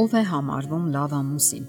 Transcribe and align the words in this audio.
Ո՞վ 0.00 0.14
է 0.16 0.20
համարվում 0.30 0.84
լավ 0.94 1.12
ամուսին։ 1.12 1.64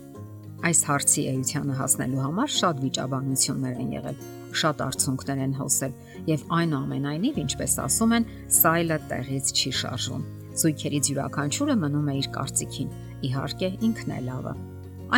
Այս 0.67 0.81
հարցի 0.87 1.23
էությանը 1.31 1.73
հասնելու 1.75 2.21
համար 2.21 2.51
շատ 2.57 2.77
վիճաբանություններ 2.83 3.81
են 3.81 3.89
եղել, 3.95 4.21
շատ 4.61 4.83
արցունքներ 4.85 5.41
են 5.45 5.55
հոսել, 5.57 5.97
եւ 6.29 6.45
այնուամենայնիվ, 6.59 7.41
ինչպես 7.43 7.75
ասում 7.85 8.15
են, 8.17 8.27
սայլը 8.61 8.97
տեղից 9.11 9.51
չի 9.51 9.73
շարժվում։ 9.81 10.23
Զույգերից 10.61 11.11
յուրաքանչյուրը 11.11 11.75
մնում 11.81 12.07
է 12.07 12.15
իր 12.21 12.31
կարծիքին։ 12.37 12.95
Իհարկե, 13.27 13.69
ինքն 13.89 14.15
է 14.15 14.21
լավը։ 14.31 14.55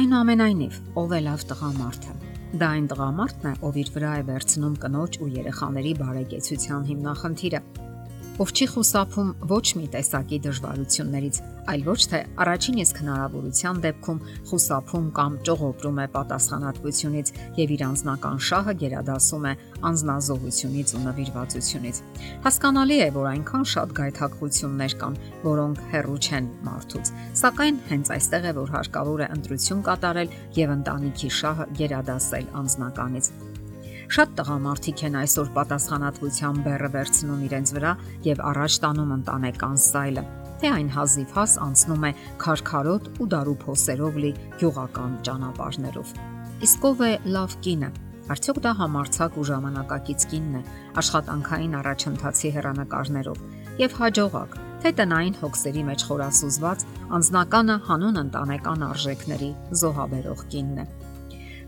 Այնուամենայնիվ, 0.01 0.81
ով 1.03 1.13
է 1.13 1.21
լավ 1.27 1.47
տղամարդը։ 1.53 2.19
Դա 2.53 2.73
այն 2.73 2.87
տղամարդն 2.93 3.49
է, 3.51 3.53
ով 3.67 3.81
իր 3.83 3.89
վրա 3.93 4.13
է 4.13 4.27
վերցնում 4.33 4.75
կնոջ 4.87 5.21
ու 5.21 5.33
երեխաների 5.37 5.93
բարեկեցության 6.01 6.89
հիմնախնդիրը 6.89 7.61
ով 8.41 8.49
չի 8.49 8.65
խուսափում 8.73 9.27
ոչ 9.45 9.65
մի 9.77 9.87
տեսակի 9.93 10.37
դժվարություններից, 10.41 11.35
այլ 11.69 11.83
ոչ 11.85 11.99
թե 12.09 12.19
առաջին 12.43 12.79
իսկ 12.83 13.01
հնարավորության 13.03 13.81
դեպքում 13.83 14.21
խուսափում 14.49 15.05
կամ 15.19 15.35
ճողոպրում 15.47 15.99
է 16.01 16.07
պատասխանատվությունից 16.15 17.31
եւ 17.61 17.73
իր 17.77 17.83
անձնական 17.87 18.41
շահը 18.49 18.73
գերադասում 18.81 19.45
է 19.45 19.53
անznազողությունից 19.93 20.93
ու 20.97 21.03
նվիրվածությունից։ 21.05 22.01
Հասկանալի 22.49 22.97
է, 23.05 23.09
որ 23.21 23.29
այնքան 23.33 23.65
շատ 23.73 23.95
գայթակղություններ 24.01 24.97
կան, 25.03 25.17
որոնք 25.45 25.87
հերրու 25.93 26.19
չեն 26.25 26.51
մարդուց, 26.67 27.15
սակայն 27.43 27.81
հենց 27.93 28.13
այստեղ 28.17 28.49
է, 28.49 28.53
որ 28.63 28.77
հարկավոր 28.81 29.23
է 29.23 29.31
ընտրություն 29.37 29.87
կատարել 29.93 30.37
եւ 30.57 30.77
ընտանիքի 30.81 31.33
շահը 31.43 31.73
գերադասել 31.83 32.55
անձնականից։ 32.63 33.52
Շատ 34.11 34.37
տղամարդիկ 34.37 35.03
են 35.07 35.19
այսօր 35.23 35.51
պատասխանատվության 35.57 36.63
բեռը 36.67 36.89
վերցնում 36.93 37.43
իրենց 37.47 37.75
վրա 37.77 37.91
եւ 38.27 38.47
առաջ 38.51 38.79
տանում 38.83 39.13
ընտանեկան 39.17 39.77
սայլը 39.87 40.23
թե 40.63 40.69
այն 40.71 40.89
հազիվ 40.95 41.31
հաս 41.35 41.53
անցնում 41.59 42.03
է 42.07 42.11
քարքարոտ 42.39 43.07
ու 43.19 43.25
դարու 43.33 43.55
փոսերով 43.63 44.19
լի 44.23 44.31
յուղական 44.61 45.17
ճանապարհներով։ 45.27 46.13
Իսկ 46.63 46.85
ով 46.87 47.03
է 47.03 47.11
լավ 47.35 47.55
կինը։ 47.67 47.89
Արդյոք 48.31 48.59
դա 48.63 48.71
համարցակ 48.79 49.37
ու 49.41 49.47
ժամանակակից 49.49 50.25
կինն 50.31 50.55
է, 50.55 50.61
աշխատանքային 51.03 51.77
առաջընթացի 51.83 52.51
հերանեկարներով 52.55 53.43
եւ 53.83 53.97
հաջողակ, 53.99 54.57
թե 54.83 54.91
տնային 55.03 55.39
հոգսերի 55.43 55.83
մեջ 55.91 56.05
խորասուզված 56.07 56.85
անznականը 57.19 57.75
հանուն 57.89 58.21
ընտանեկան 58.23 58.85
արժեքների 58.93 59.49
զոհաբերող 59.83 60.45
կինն 60.53 60.79
է։ 60.83 60.87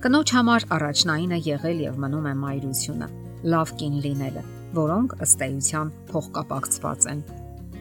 Կնոջ 0.06 0.32
համար 0.36 0.64
առաջնային 0.76 1.32
է 1.34 1.38
եղել 1.42 1.80
եւ 1.82 1.96
մնում 1.98 2.26
է 2.30 2.34
մայրությունը, 2.38 3.06
լավ 3.50 3.70
կին 3.80 3.94
լինելը, 4.04 4.42
որոնք 4.76 5.14
ըստ 5.26 5.40
էության 5.46 5.94
փոխկապակցված 6.12 7.08
են։ 7.10 7.24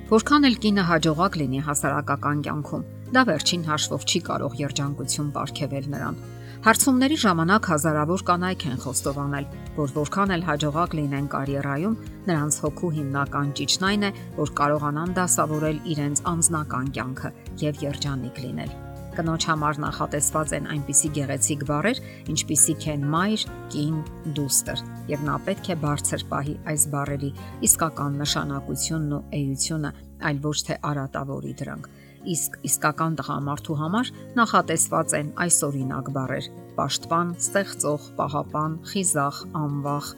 Որքան 0.08 0.48
էլ 0.48 0.56
կինը 0.62 0.84
հաջողակ 0.88 1.36
լինի 1.40 1.60
հասարակական 1.66 2.40
կյանքում, 2.46 2.86
դա 3.12 3.24
վերջին 3.28 3.66
հաշվով 3.68 4.06
չի 4.08 4.22
կարող 4.30 4.56
երջանկություն 4.62 5.28
ապարգևել 5.34 5.90
նրան։ 5.96 6.16
Հարցումների 6.64 7.20
ժամանակ 7.26 7.68
հազարավոր 7.74 8.24
կանայք 8.32 8.66
են 8.72 8.80
խոստովանել, 8.86 9.50
որ 9.76 9.94
որքան 10.00 10.34
էլ 10.38 10.46
հաջողակ 10.48 10.96
լինեն 11.00 11.28
կարիերայում, 11.36 11.98
նրանց 12.32 12.58
հոգու 12.64 12.92
հիմնական 13.02 13.52
ճիճն 13.60 13.86
այն 13.90 14.08
է, 14.08 14.12
որ 14.40 14.54
կարողանան 14.64 15.14
դասավորել 15.20 15.84
իրենց 15.92 16.24
անձնական 16.32 16.90
կյանքը 16.96 17.34
եւ 17.68 17.84
երջանիկ 17.84 18.42
լինել 18.48 18.74
կնոջ 19.18 19.46
համար 19.50 19.78
նախատեսված 19.84 20.54
են 20.58 20.68
այնպիսի 20.74 21.10
գեղեցիկ 21.16 21.64
բառեր, 21.68 22.00
ինչպիսիք 22.34 22.86
են 22.94 23.04
մայր, 23.14 23.44
կին, 23.74 23.98
դուստր, 24.38 24.82
եւ 25.10 25.26
նա 25.28 25.36
պետք 25.48 25.70
է 25.74 25.76
բարձր 25.84 26.24
պահի 26.30 26.54
այս 26.72 26.86
բառերի 26.94 27.30
իսկական 27.68 28.18
նշանակությունն 28.22 29.14
ու 29.18 29.22
էությունը, 29.40 29.92
այլ 30.30 30.40
ոչ 30.44 30.58
թե 30.68 30.78
արատավորի 30.90 31.54
դրանք։ 31.60 31.88
Իսկ 32.34 32.58
իսկական 32.64 33.16
տղամարդու 33.20 33.78
համար 33.82 34.10
նախատեսված 34.38 35.16
են 35.18 35.32
այս 35.44 35.58
օրինակ 35.68 36.06
բառեր՝ 36.16 36.46
պաշտպան, 36.78 37.34
ստեղծող, 37.44 38.06
պահապան, 38.18 38.78
խիզախ, 38.94 39.40
անվախ 39.60 40.08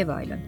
եւ 0.00 0.14
այլն։ 0.14 0.46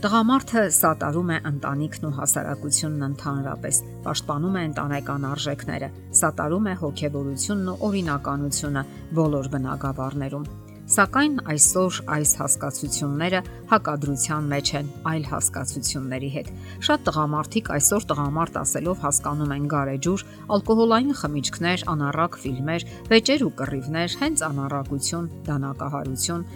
Տղամարդը 0.00 0.60
սատարում 0.72 1.30
է 1.34 1.36
ընտանիքն 1.48 2.06
ու 2.08 2.10
հասարակությունն 2.16 3.02
ընդհանրապես, 3.04 3.80
պաշտպանում 4.06 4.54
է 4.56 4.62
ընտանեկան 4.70 5.26
արժեքները, 5.30 5.90
սատարում 6.20 6.68
է 6.70 6.74
հոգեվորությունն 6.80 7.68
ու 7.68 7.74
օրինականությունը 7.90 8.84
բոլոր 9.20 9.50
բնակավարներում։ 9.56 10.48
Սակայն 10.90 11.36
այսօր 11.52 11.98
այս 12.16 12.32
հասկացությունները 12.40 13.40
հակադրության 13.70 14.48
մեջ 14.50 14.72
են 14.80 14.88
այլ 15.10 15.28
հասկացությունների 15.30 16.30
հետ։ 16.40 16.48
Շատ 16.88 17.04
տղամարդիկ 17.06 17.70
այսօր 17.76 18.06
տղամարդ 18.10 18.58
ասելով 18.64 19.04
հասկանում 19.04 19.54
են 19.60 19.70
գարեջուր, 19.76 20.24
ալկոհոլային 20.56 21.16
խմիչքներ, 21.20 21.86
անառակ 21.94 22.40
ֆիլմեր, 22.40 22.88
վեճեր 23.12 23.46
ու 23.46 23.54
կռիվներ, 23.60 24.18
հենց 24.24 24.46
անառակություն, 24.50 25.32
դանակահարություն, 25.46 26.46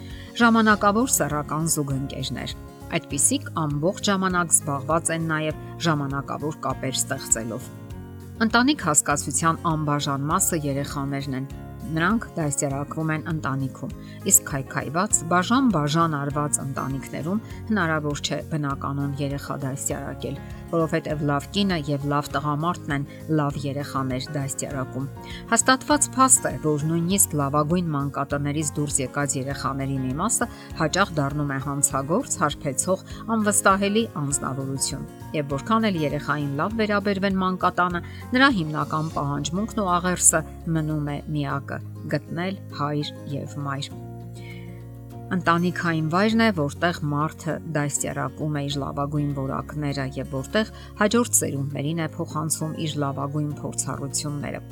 ժամանակավոր 0.41 1.13
սեռական 1.15 1.75
զուգընկերներ։ 1.77 2.61
Այդպիսիք 2.95 3.47
ամբողջ 3.59 4.09
ժամանակ 4.09 4.53
զբաղված 4.55 5.09
են 5.15 5.25
նաև 5.31 5.63
ժամանակավոր 5.85 6.57
կապեր 6.65 6.99
ստեղծելով։ 6.99 7.65
Ընտանիք 8.45 8.85
հասկացության 8.87 9.59
անբաժան 9.71 10.25
մասը 10.29 10.59
երեխաներն 10.65 11.37
են, 11.39 11.47
Նրանք 11.93 12.23
դասերակվում 12.33 13.11
են 13.13 13.23
ընտանիքում, 13.29 13.91
իսկ 14.31 14.45
քայքայված, 14.49 15.17
բաժան-բաժան 15.31 16.15
արված 16.17 16.57
ընտանիքներում 16.63 17.41
հնարավոր 17.69 18.21
չէ 18.25 18.39
բնականon 18.53 19.11
երեխա 19.19 19.57
դասերակել, 19.65 20.39
որովհետև 20.71 21.25
լավ 21.29 21.47
կինը 21.55 21.77
եւ 21.91 22.07
լավ 22.13 22.29
տղամարդն 22.35 22.95
են 22.95 23.05
լավ 23.39 23.59
երեխաներ 23.65 24.29
դասերակում։ 24.37 25.05
Հաստատված 25.53 26.09
փաստ 26.15 26.49
է, 26.49 26.53
որ 26.65 26.87
նույնիսկ 26.89 27.37
լավագույն 27.41 27.93
մանկատներից 27.95 28.73
դուրս 28.79 28.99
եկած 29.05 29.37
երեխաների 29.43 29.99
մի 30.07 30.17
մասը 30.23 30.49
հաճախ 30.81 31.13
դառնում 31.21 31.53
է 31.53 31.59
հանցագործ, 31.69 32.39
հարբեցող, 32.45 33.05
անվստահելի 33.37 34.05
անznավորություն 34.25 35.24
եւ 35.35 35.53
որքան 35.55 35.87
էլ 35.89 35.99
երեխային 36.05 36.57
լավ 36.59 36.75
վերաբերվեն 36.81 37.39
մանկատանը, 37.43 38.01
նրա 38.35 38.49
հիմնական 38.57 39.13
պահանջմունքն 39.15 39.81
ու 39.83 39.87
աղերսը 39.99 40.43
մնում 40.75 41.09
է 41.13 41.17
միակը՝ 41.35 41.79
գտնել 42.15 42.59
հայր 42.79 43.13
եւ 43.35 43.57
մայր։ 43.65 43.89
Ընտանիքային 45.35 46.09
վայրն 46.13 46.41
է, 46.45 46.49
որտեղ 46.59 46.97
մարդը 47.11 47.53
դասյարակում 47.75 48.59
է 48.59 48.61
իր 48.67 48.75
լավագույն 48.83 49.31
որակները 49.39 50.05
եւ 50.19 50.35
որտեղ 50.35 50.71
հաջորդ 51.01 51.39
սերունդներին 51.39 52.03
է 52.05 52.07
փոխանցում 52.19 52.77
իր 52.85 52.95
լավագույն 53.05 53.51
փորձառությունները։ 53.63 54.63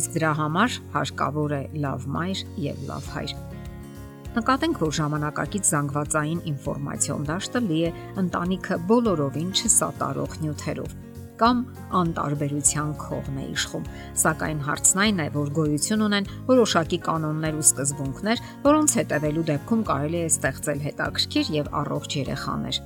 Իսկ 0.00 0.16
դրա 0.16 0.34
համար 0.40 0.82
հարկավոր 0.96 1.56
է 1.60 1.62
լավ 1.84 2.10
մայր 2.16 2.44
եւ 2.70 2.84
լավ 2.88 3.14
հայր։ 3.18 3.49
Նկատենք, 4.30 4.76
որ 4.78 4.92
ժամանակակից 4.94 5.68
զանգվածային 5.74 6.42
ինֆորմացիոն 6.52 7.24
դաշտը 7.26 7.62
լի 7.66 7.78
է 7.88 7.94
ընտանիքը 8.22 8.76
բոլորովին 8.90 9.48
չսատարող 9.58 10.36
նյութերով 10.44 10.92
կամ 11.40 11.60
անտարբերության 11.96 12.90
քողն 13.00 13.40
է 13.40 13.44
իշխում, 13.54 13.84
սակայն 14.22 14.58
հարցն 14.66 15.00
այն 15.04 15.22
է, 15.24 15.26
որ 15.36 15.52
գոյություն 15.56 16.04
ունեն 16.06 16.28
որոշակի 16.50 16.98
կանոններ 17.06 17.56
ու 17.60 17.64
սկզբունքներ, 17.64 18.42
որոնց 18.66 18.96
հետևելու 19.00 19.44
դեպքում 19.50 19.84
կարելի 19.90 20.20
է 20.20 20.26
ստեղծել 20.30 20.82
հետաքրքիր 20.86 21.52
եւ 21.56 21.70
առողջ 21.80 22.18
երեխաներ։ 22.20 22.80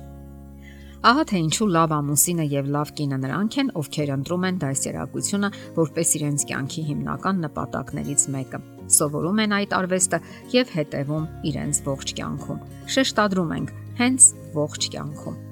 Ահա 1.05 1.25
թե 1.29 1.41
ինչու 1.45 1.67
լավ 1.75 1.91
ամուսինը 1.99 2.45
եւ 2.55 2.71
լավ 2.75 2.93
կինը 2.97 3.19
նրանք 3.25 3.59
են, 3.61 3.73
ովքեր 3.83 4.13
ընտրում 4.15 4.47
են 4.49 4.63
դասերակցությունը 4.63 5.51
որպես 5.75 6.15
իրենց 6.21 6.47
կյանքի 6.49 6.87
հիմնական 6.89 7.45
նպատակներից 7.45 8.25
մեկը։ 8.39 8.74
Սովորում 8.95 9.41
են 9.45 9.57
այդ 9.61 9.75
արվեստը 9.79 10.21
եւ 10.55 10.75
հետևում 10.75 11.25
իրենց 11.51 11.81
ողջ 11.89 12.15
կյանքում։ 12.19 12.63
Շեշտադրում 12.95 13.57
ենք 13.59 13.75
հենց 14.03 14.31
ողջ 14.55 14.89
կյանքում 14.95 15.43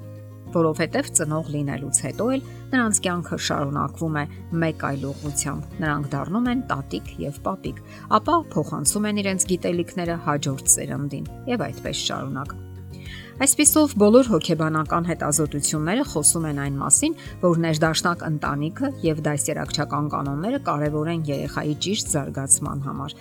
որովհետև 0.54 1.08
ծնող 1.18 1.48
լինելուց 1.54 2.00
հետո 2.04 2.26
էլ 2.34 2.44
նրանց 2.74 3.00
կյանքը 3.06 3.38
շարունակվում 3.46 4.18
է 4.20 4.24
մեկ 4.64 4.84
այլ 4.90 5.06
ուղղությամբ։ 5.10 5.78
Նրանք 5.84 6.10
դառնում 6.14 6.50
են 6.52 6.62
տատիկ 6.70 7.10
եւ 7.24 7.40
պապիկ, 7.48 7.80
ապա 8.20 8.36
փոխանցում 8.54 9.08
են 9.10 9.24
իրենց 9.24 9.48
գիտելիքները 9.54 10.20
հաջորդ 10.28 10.70
սերնդին 10.76 11.32
եւ 11.54 11.66
այդպես 11.70 12.06
շարունակ։ 12.10 12.56
Այսպիսով 13.42 13.96
բոլոր 13.98 14.28
հոգեբանական 14.30 15.06
հետազոտությունները 15.08 16.02
խոսում 16.06 16.44
են 16.52 16.58
այն 16.64 16.74
մասին, 16.78 17.14
որ 17.40 17.56
ներդաշնակ 17.64 18.20
ընտանիքը 18.28 18.90
եւ 19.02 19.22
դասերակցական 19.26 20.10
կանոնները 20.12 20.60
կարեւոր 20.68 21.08
են 21.10 21.24
երեխայի 21.26 21.74
ճիշտ 21.86 22.12
զարգացման 22.12 22.84
համար։ 22.84 23.16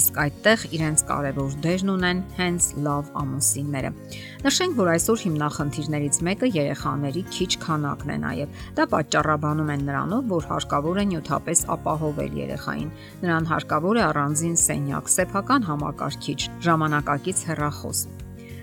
Իսկ 0.00 0.20
այդտեղ 0.24 0.64
իրենց 0.78 1.02
կարևոր 1.10 1.58
դերն 1.66 1.92
ունեն 1.92 2.22
հենց 2.38 2.68
լավ 2.86 3.10
ամուսինները։ 3.20 3.90
Նշենք, 4.48 4.78
որ 4.78 4.90
այսօր 4.94 5.20
հիմնախնդիրներից 5.28 6.20
մեկը 6.28 6.50
երեխաների 6.56 7.24
քիչ 7.36 7.50
քանակն 7.66 8.14
է 8.14 8.18
նաև։ 8.24 8.62
Դա 8.78 8.86
պատճառաբանում 8.94 9.72
են 9.74 9.84
նրանով, 9.88 10.22
որ 10.32 10.48
հարկավոր 10.52 11.02
է 11.02 11.04
նյութապես 11.12 11.64
ապահովել 11.76 12.40
երեխային։ 12.44 12.94
Նրան 13.26 13.50
հարկավոր 13.52 14.00
է 14.00 14.06
առանձին 14.08 14.56
սենյակ, 14.64 15.12
սեփական 15.18 15.68
համակարգիչ, 15.68 16.40
ժամանակակից 16.68 17.44
հեռախոս 17.52 18.02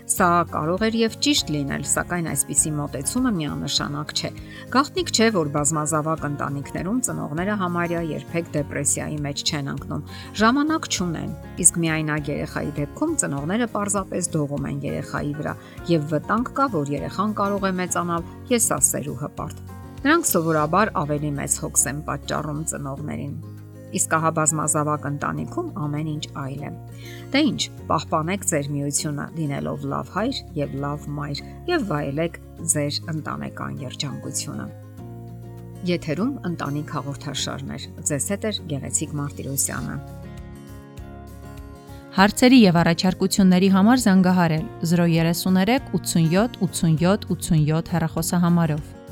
Սա 0.06 0.26
կարող 0.52 0.82
էր 0.86 0.96
եւ 1.00 1.14
ճիշտ 1.18 1.48
լինել, 1.50 1.84
սակայն 1.90 2.26
այսպիսի 2.30 2.70
մոտեցումը 2.76 3.30
միանշանակ 3.36 4.12
չէ։ 4.14 4.28
Գաղտնիք 4.70 5.08
չէ, 5.10 5.26
որ 5.34 5.50
բազմազավակ 5.56 6.22
ընտանիքներում 6.28 7.00
ծնողները 7.08 7.56
համարյա 7.62 8.02
երբեք 8.12 8.52
դեպրեսիայի 8.54 9.18
մեջ 9.26 9.42
չեն 9.50 9.72
ընկնում։ 9.72 10.06
Ժամանակ 10.42 10.88
չունեն, 10.94 11.34
իսկ 11.66 11.80
միայնակ 11.82 12.30
երեխայի 12.30 12.72
դեպքում 12.78 13.18
ծնողները 13.26 13.68
պարզապես 13.74 14.30
դողում 14.36 14.70
են 14.70 14.80
երեխայի 14.86 15.34
վրա 15.42 15.58
եւ 15.90 16.08
վտանգ 16.14 16.54
կա, 16.54 16.70
որ 16.78 16.94
երեխան 16.94 17.36
կարող 17.42 17.66
է 17.66 17.74
մեծանալ 17.82 18.30
եսասեր 18.54 19.10
ու 19.10 19.18
հպարտ։ 19.26 19.66
Նրանք 20.06 20.32
սովորաբար 20.36 20.96
ավելի 21.02 21.36
մեծ 21.42 21.60
հոգս 21.66 21.86
են 21.90 22.02
պատճառում 22.06 22.64
ծնողներին 22.70 23.55
իսկ 23.96 24.16
ահա 24.16 24.30
բազմազավակ 24.38 25.06
ընտանիքում 25.10 25.68
ամեն 25.86 26.08
ինչ 26.12 26.24
այլ 26.42 26.64
է։ 26.66 26.70
Դե 27.32 27.42
ինչ, 27.50 27.60
պահպանեք 27.90 28.46
ձեր 28.50 28.70
միությունը, 28.76 29.26
լինելով 29.36 29.86
լավ 29.92 30.10
հայր 30.16 30.42
եւ 30.58 30.76
լավ 30.86 31.06
մայր 31.20 31.44
եւ 31.70 31.86
վայելեք 31.92 32.40
ձեր 32.74 33.00
ընտանեկան 33.14 33.80
երջանկությունը։ 33.86 34.66
Եթերում 35.86 36.32
ընտանիք 36.50 36.92
հաղորդաշարներ։ 36.96 37.82
Ձեզ 38.10 38.24
հետ 38.32 38.46
է 38.46 38.52
Գեղեցիկ 38.72 39.12
Մարտիրոսյանը։ 39.20 39.96
Հարցերի 42.16 42.58
եւ 42.64 42.76
առաջարկությունների 42.80 43.68
համար 43.76 44.02
զանգահարել 44.06 44.62
033 44.88 45.90
87 45.92 46.56
87 46.64 47.26
87 47.36 47.90
հեռախոսահամարով։ 47.92 49.05